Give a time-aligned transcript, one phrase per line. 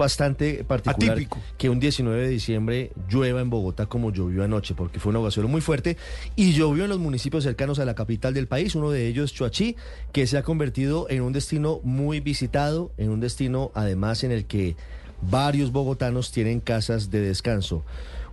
[0.00, 1.18] bastante particular
[1.58, 5.46] que un 19 de diciembre llueva en Bogotá como llovió anoche, porque fue un aguacero
[5.46, 5.98] muy fuerte
[6.36, 9.76] y llovió en los municipios cercanos a la capital del país, uno de ellos Choachí,
[10.12, 14.46] que se ha convertido en un destino muy visitado, en un destino además en el
[14.46, 14.74] que
[15.20, 17.84] varios bogotanos tienen casas de descanso.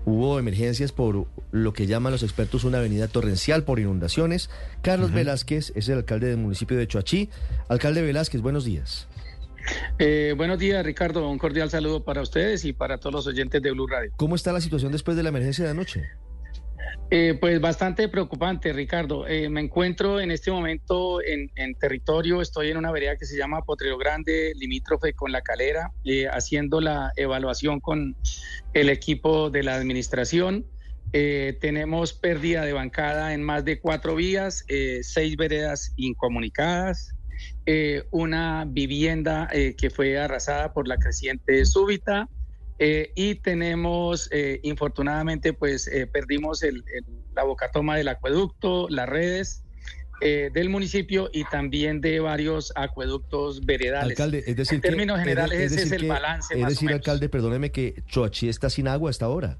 [0.06, 4.50] Hubo emergencias por lo que llaman los expertos una avenida torrencial por inundaciones.
[4.82, 7.30] Carlos Velázquez es el alcalde del municipio de Choachí.
[7.68, 9.10] Alcalde Velázquez, buenos días.
[10.00, 11.30] Eh, buenos días, Ricardo.
[11.30, 14.12] Un cordial saludo para ustedes y para todos los oyentes de Blue Radio.
[14.18, 16.04] ¿Cómo está la situación después de la emergencia de anoche?
[17.10, 19.28] Eh, pues bastante preocupante, Ricardo.
[19.28, 23.62] Eh, me encuentro en este momento en, territorio, estoy en una vereda que se llama
[23.64, 25.94] Potrero Grande, limítrofe con La Calera,
[26.32, 28.16] haciendo la evaluación con
[28.74, 30.66] el equipo de la administración.
[31.12, 34.66] tenemos pérdida de bancada en más de cuatro vías,
[35.02, 37.17] seis veredas incomunicadas,
[37.66, 42.30] eh, una vivienda eh, que fue arrasada por la creciente súbita
[42.80, 44.30] eh, y tenemos,
[44.62, 46.64] infortunadamente, pues perdimos
[47.34, 49.64] la bocatoma del acueducto, las redes.
[50.20, 54.12] del municipio y también de varios acueductos veredales.
[54.12, 56.60] Alcalde, es decir, en términos generales, ese es el balance.
[56.60, 59.58] Es decir, alcalde, perdóneme que Choachí está sin agua hasta ahora.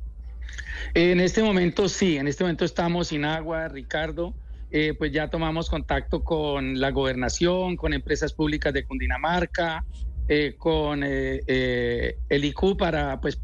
[0.94, 4.34] En este momento sí, en este momento estamos sin agua, Ricardo.
[4.70, 9.86] Eh, pues ya tomamos contacto con la gobernación, con empresas públicas de Cundinamarca,
[10.28, 13.40] eh, con eh, el IQ para pues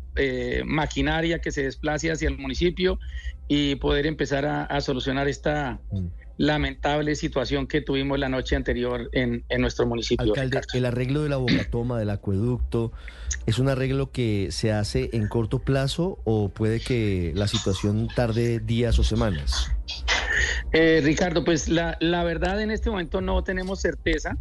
[0.66, 3.00] maquinaria que se desplace hacia el municipio
[3.48, 6.06] y poder empezar a, solucionar esta mm.
[6.38, 10.26] lamentable situación que tuvimos la noche anterior en, nuestro municipio.
[10.26, 12.92] Alcalde, el arreglo de la bocatoma, del acueducto,
[13.48, 18.60] ¿es un arreglo que se hace en corto plazo o puede que la situación tarde
[18.60, 19.72] días o semanas?
[20.74, 24.36] Eh, Ricardo, pues la, verdad en este momento no tenemos certeza.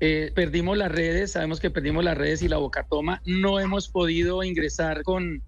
[0.00, 3.20] Eh, perdimos las redes, sabemos que perdimos las redes y la bocatoma.
[3.26, 5.42] No hemos podido ingresar con,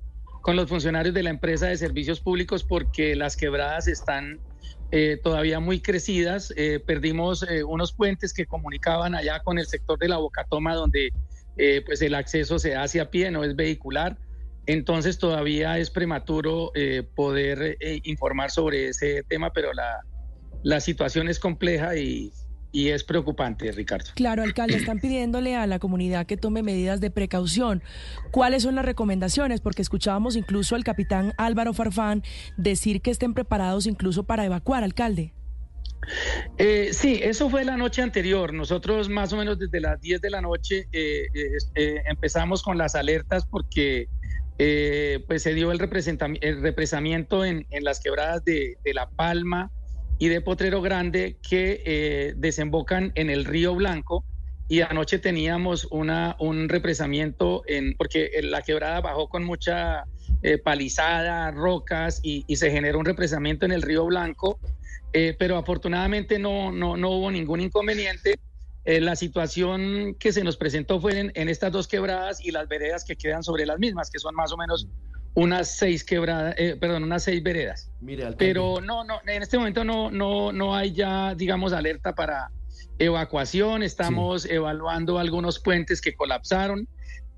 [0.46, 4.38] los funcionarios de la empresa de servicios públicos porque las quebradas están
[4.92, 6.53] eh, todavía muy crecidas.
[6.86, 11.10] perdimos unos puentes que comunicaban allá con el sector de la bocatoma donde
[11.84, 14.16] pues el acceso se hace a pie, no es vehicular.
[14.66, 16.72] Entonces todavía es prematuro
[17.14, 20.00] poder informar sobre ese tema, pero la,
[20.62, 22.32] la situación es compleja y,
[22.72, 24.10] es preocupante, Ricardo.
[24.14, 27.82] Claro, alcalde, están pidiéndole a la comunidad que tome medidas de precaución.
[28.30, 29.60] ¿Cuáles son las recomendaciones?
[29.60, 32.22] Porque escuchábamos incluso al capitán Álvaro Farfán
[32.56, 35.32] decir que estén preparados incluso para evacuar, alcalde.
[36.56, 38.52] Eh, sí, eso fue la noche anterior.
[38.52, 41.26] Nosotros más o menos desde las 10 de la noche eh,
[41.74, 44.08] eh, empezamos con las alertas porque
[45.26, 45.80] pues se dio el,
[46.41, 49.70] el represamiento en, las quebradas de, de La Palma,
[50.18, 54.24] y de Potrero Grande que eh, desembocan en el Río Blanco
[54.68, 60.04] y anoche teníamos una, un represamiento en, porque la quebrada bajó con mucha
[60.42, 64.58] eh, palizada, rocas y, se generó un represamiento en el Río Blanco,
[65.14, 68.38] eh, pero afortunadamente no, no, no, hubo ningún inconveniente.
[68.84, 73.04] la situación que se nos presentó fue en, en, estas dos quebradas y las veredas
[73.04, 74.86] que quedan sobre las mismas, que son más o menos
[75.34, 77.91] unas seis quebradas, eh, perdón, unas seis veredas.
[78.37, 82.50] Pero no, no, en este momento no, no, no hay ya, digamos, alerta para
[82.99, 83.83] evacuación.
[83.83, 86.89] Estamos evaluando algunos puentes que colapsaron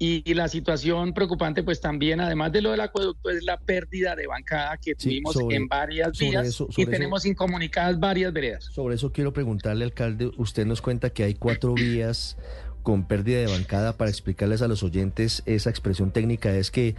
[0.03, 4.27] y, la situación preocupante, pues también, además de lo del acueducto, es la pérdida de
[4.27, 8.65] bancada que tuvimos en varias vías y tenemos incomunicadas varias veredas.
[8.65, 12.39] Sobre eso quiero preguntarle, alcalde, usted nos cuenta que hay cuatro vías
[12.82, 16.94] con pérdida de bancada para explicarles a los oyentes esa expresión técnica es que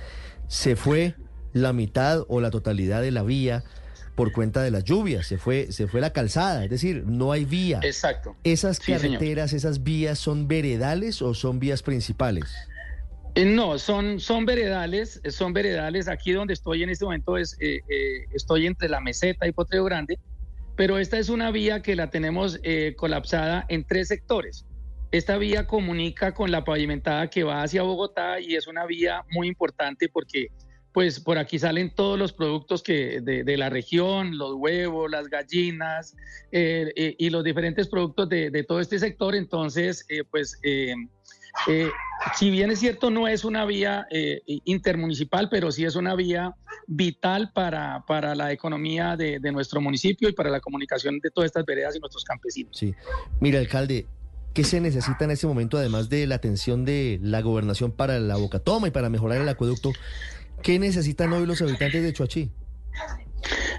[0.47, 1.15] se fue
[1.53, 3.63] la mitad o la totalidad de la vía
[4.15, 7.45] por cuenta de las lluvias, se fue, se fue la calzada, es decir, no hay
[7.45, 7.79] vía.
[7.81, 8.35] Exacto.
[8.43, 12.53] ¿Esas carreteras, esas vías son veredales o son vías principales?
[13.35, 16.07] Eh, no, son, son veredales, son veredales.
[16.07, 19.85] Aquí donde estoy en este momento es, eh, eh, estoy entre la meseta y Potrero
[19.85, 20.19] Grande,
[20.75, 22.59] pero esta es una vía que la tenemos
[22.97, 24.65] colapsada en tres sectores.
[25.11, 29.49] Esta vía comunica con la pavimentada que va hacia Bogotá y es una vía muy
[29.49, 30.47] importante porque
[30.93, 36.16] pues por aquí salen todos los productos que de, la región, los huevos, las gallinas
[36.52, 39.35] eh, eh, y los diferentes productos de, todo este sector.
[39.35, 40.59] Entonces, eh, pues,
[42.37, 44.05] si bien es cierto, no es una vía
[44.46, 46.55] intermunicipal, pero sí es una vía
[46.87, 51.47] vital para, para la economía de, de, nuestro municipio y para la comunicación de todas
[51.47, 52.78] estas veredas y nuestros campesinos.
[52.78, 52.93] Sí,
[53.40, 54.08] mira, alcalde,
[54.53, 58.35] ¿Qué se necesita en este momento, además de la atención de la gobernación para la
[58.35, 59.91] bocatoma y para mejorar el acueducto?
[60.61, 62.51] ¿Qué necesitan hoy los habitantes de Chuachi?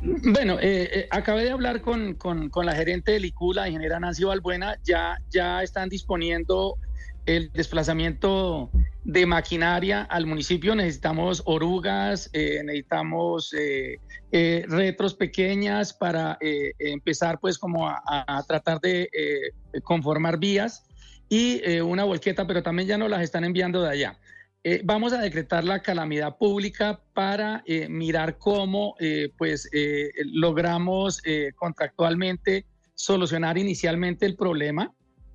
[0.03, 2.17] Bueno, eh, eh, acabé de hablar con,
[2.65, 6.79] la gerente del ICU, la ingeniera Nancy Balbuena, ya, ya están disponiendo
[7.27, 8.71] el desplazamiento
[9.05, 10.75] de maquinaria al municipio.
[10.75, 13.99] Necesitamos orugas, eh, necesitamos eh,
[14.31, 19.09] eh, retros pequeñas para empezar pues como a, tratar de
[19.83, 20.85] conformar vías
[21.29, 24.19] y una volqueta, pero también ya nos las están enviando de allá.
[24.85, 28.95] vamos a decretar la calamidad pública para mirar cómo
[29.37, 29.69] pues
[30.25, 31.23] logramos
[31.57, 34.93] contractualmente solucionar inicialmente el problema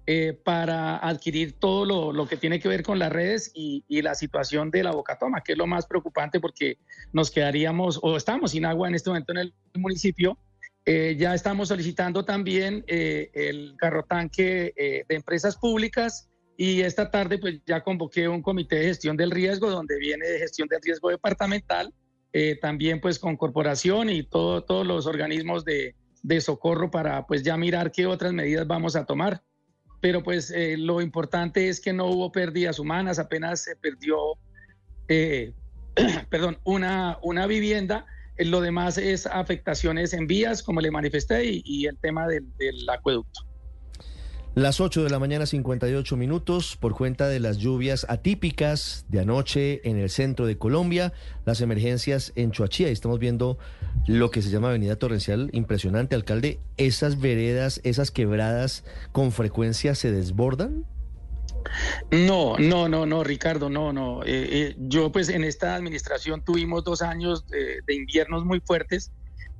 [0.09, 4.71] eh, para adquirir todo lo, que tiene que ver con las redes y, la situación
[4.71, 6.77] de la bocatoma, que es lo más preocupante porque
[7.11, 10.37] nos quedaríamos o estamos sin agua en este momento en el municipio.
[10.85, 17.37] Eh, ya estamos solicitando también eh, el carro tanque de empresas públicas y esta tarde
[17.37, 21.09] pues ya convoqué un comité de gestión del riesgo donde viene de gestión del riesgo
[21.09, 21.93] departamental,
[22.61, 27.57] también pues con corporación y todo, todos los organismos de, de socorro para pues ya
[27.57, 29.43] mirar qué otras medidas vamos a tomar
[30.01, 34.17] pero pues eh, lo importante es que no hubo pérdidas humanas, apenas se perdió,
[35.07, 35.53] eh,
[36.29, 38.05] perdón, una, una vivienda.
[38.37, 43.41] Lo demás es afectaciones en vías, como le manifesté, y, el tema del acueducto.
[44.57, 49.87] Las 8 de la mañana 58 minutos por cuenta de las lluvias atípicas de anoche
[49.87, 51.13] en el centro de Colombia,
[51.45, 52.89] las emergencias en Chuachía.
[52.89, 53.59] Estamos viendo
[54.07, 56.59] lo que se llama avenida torrencial, impresionante, alcalde.
[56.77, 60.87] ¿Esas veredas, esas quebradas con frecuencia se desbordan?
[62.09, 64.23] No, no, no, no, Ricardo, no, no.
[64.23, 69.11] Eh, eh, yo pues en esta administración tuvimos dos años de inviernos muy fuertes,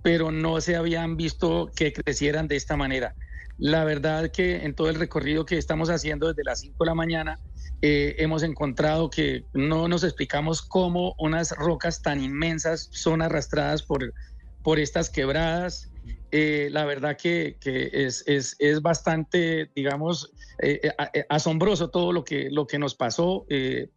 [0.02, 3.16] pero no se habían visto que crecieran de esta manera.
[3.58, 6.96] La verdad que en todo el recorrido que estamos haciendo desde las 5 de la
[6.96, 7.40] mañana,
[7.82, 14.14] eh, hemos encontrado que no nos explicamos cómo unas rocas tan inmensas son arrastradas por,
[14.62, 15.92] por estas quebradas.
[16.32, 20.32] Eh, la verdad que, es, es, bastante, digamos,
[20.62, 20.92] eh,
[21.30, 23.46] asombroso todo lo que, lo que nos pasó,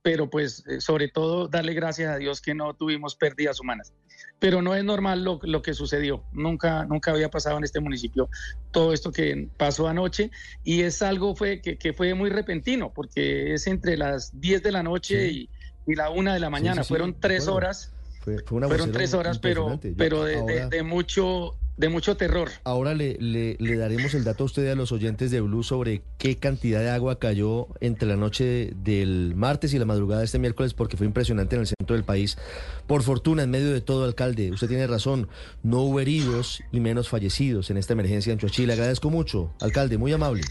[0.03, 3.93] pero pues sobre todo darle gracias a Dios que no tuvimos pérdidas humanas
[4.41, 6.25] pero no es normal lo, lo, que sucedió.
[6.33, 8.29] Nunca, nunca había pasado en este municipio
[8.73, 10.31] todo esto que pasó anoche
[10.65, 14.73] y es algo fue, que, que fue muy repentino porque es entre las 10 de
[14.73, 15.51] la noche y,
[15.87, 16.83] y, la 1 de la mañana.
[16.83, 17.93] Fueron tres horas.
[18.47, 22.51] fueron tres horas, pero, pero de, de, mucho de mucho terror.
[22.63, 26.03] Ahora le, le, daremos el dato a usted y a los oyentes de Blue sobre
[26.19, 30.39] qué cantidad de agua cayó entre la noche del martes y la madrugada de este
[30.39, 32.37] miércoles, porque fue impresionante en el centro del país.
[32.87, 35.29] Por fortuna, en medio de todo, alcalde, usted tiene razón,
[35.63, 38.67] no hubo heridos y menos fallecidos en esta emergencia en Chuachi.
[38.67, 40.43] Le agradezco mucho, alcalde, muy amable.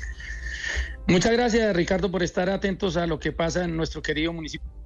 [1.07, 4.79] Muchas gracias, Ricardo, por estar atentos a lo que pasa en nuestro querido municipio.